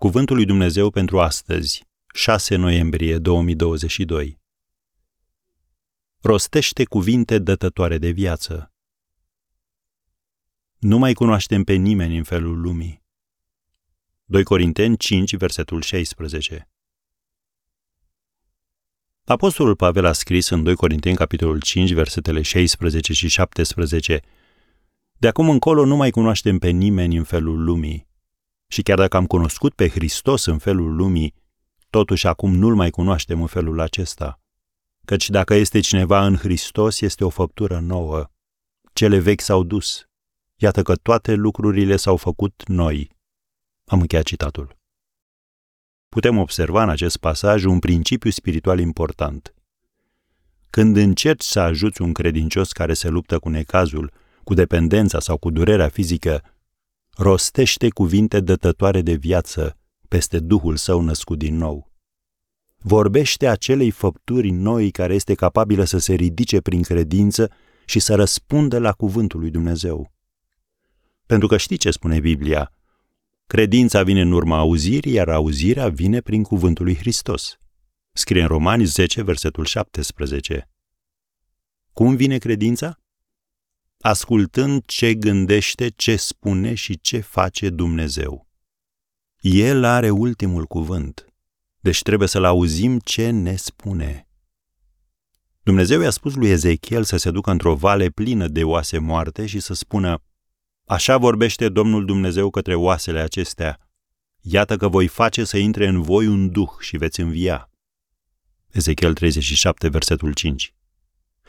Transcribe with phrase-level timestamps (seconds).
[0.00, 4.40] Cuvântul lui Dumnezeu pentru astăzi, 6 noiembrie 2022.
[6.20, 8.72] Rostește cuvinte dătătoare de viață.
[10.78, 13.02] Nu mai cunoaștem pe nimeni în felul lumii.
[14.24, 16.68] 2 Corinteni 5, versetul 16.
[19.24, 24.20] Apostolul Pavel a scris în 2 Corinteni, capitolul 5, versetele 16 și 17,
[25.12, 28.09] De acum încolo nu mai cunoaștem pe nimeni în felul lumii.
[28.72, 31.34] Și chiar dacă am cunoscut pe Hristos în felul lumii,
[31.90, 34.40] totuși acum nu-L mai cunoaștem în felul acesta.
[35.04, 38.30] Căci dacă este cineva în Hristos, este o făptură nouă.
[38.92, 40.04] Cele vechi s-au dus.
[40.56, 43.10] Iată că toate lucrurile s-au făcut noi.
[43.84, 44.76] Am încheiat citatul.
[46.08, 49.54] Putem observa în acest pasaj un principiu spiritual important.
[50.70, 54.12] Când încerci să ajuți un credincios care se luptă cu necazul,
[54.44, 56.42] cu dependența sau cu durerea fizică,
[57.16, 59.78] rostește cuvinte dătătoare de viață
[60.08, 61.92] peste Duhul său născut din nou.
[62.78, 67.50] Vorbește acelei făpturi noi care este capabilă să se ridice prin credință
[67.84, 70.12] și să răspundă la cuvântul lui Dumnezeu.
[71.26, 72.72] Pentru că știi ce spune Biblia?
[73.46, 77.58] Credința vine în urma auzirii, iar auzirea vine prin cuvântul lui Hristos.
[78.12, 80.68] Scrie în Romani 10, versetul 17.
[81.92, 82.99] Cum vine credința?
[84.00, 88.48] Ascultând ce gândește, ce spune și ce face Dumnezeu.
[89.40, 91.26] El are ultimul cuvânt,
[91.80, 94.28] deci trebuie să-l auzim ce ne spune.
[95.62, 99.60] Dumnezeu i-a spus lui Ezechiel să se ducă într-o vale plină de oase moarte și
[99.60, 100.22] să spună,
[100.84, 103.90] Așa vorbește Domnul Dumnezeu către oasele acestea,
[104.40, 107.70] iată că voi face să intre în voi un duh și veți învia.
[108.70, 110.74] Ezechiel 37, versetul 5.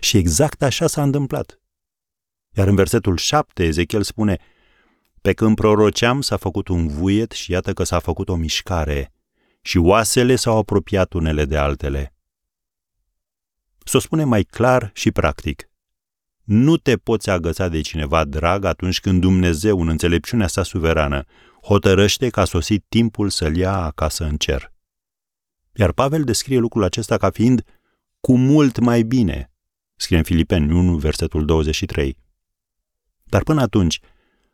[0.00, 1.60] Și exact așa s-a întâmplat.
[2.56, 4.38] Iar în versetul 7, Ezechiel spune,
[5.20, 9.12] Pe când proroceam s-a făcut un vuiet și iată că s-a făcut o mișcare
[9.62, 12.14] și oasele s-au apropiat unele de altele.
[13.84, 15.70] Să o spune mai clar și practic.
[16.44, 21.24] Nu te poți agăța de cineva drag atunci când Dumnezeu, în înțelepciunea sa suverană,
[21.62, 24.72] hotărăște că a sosit timpul să-l ia acasă în cer.
[25.72, 27.62] Iar Pavel descrie lucrul acesta ca fiind
[28.20, 29.50] cu mult mai bine,
[29.96, 32.24] scrie în Filipeni 1, versetul 23.
[33.28, 34.00] Dar până atunci,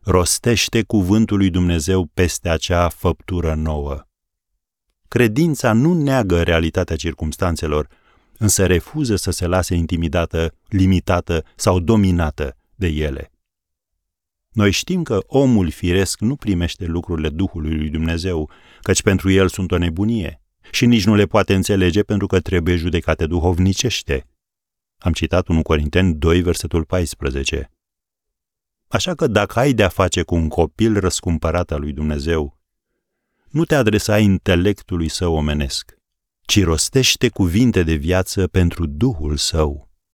[0.00, 4.06] rostește cuvântul lui Dumnezeu peste acea făptură nouă.
[5.08, 7.88] Credința nu neagă realitatea circumstanțelor,
[8.38, 13.32] însă refuză să se lase intimidată, limitată sau dominată de ele.
[14.52, 18.50] Noi știm că omul firesc nu primește lucrurile Duhului lui Dumnezeu,
[18.82, 22.76] căci pentru el sunt o nebunie și nici nu le poate înțelege pentru că trebuie
[22.76, 24.26] judecate duhovnicește.
[24.98, 27.71] Am citat 1 Corinteni 2, versetul 14.
[28.92, 32.58] Așa că dacă ai de-a face cu un copil răscumpărat al lui Dumnezeu,
[33.48, 35.94] nu te adresa intelectului său omenesc,
[36.40, 39.91] ci rostește cuvinte de viață pentru Duhul său.